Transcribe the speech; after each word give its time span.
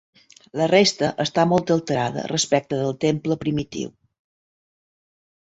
La 0.59 0.65
resta 0.71 1.09
està 1.25 1.43
molt 1.51 1.73
alterada 1.75 2.25
respecte 2.33 2.81
del 2.81 2.97
temple 3.05 3.39
primitiu. 3.45 3.93